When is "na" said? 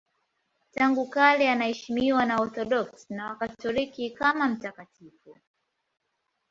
2.25-2.35, 3.13-3.27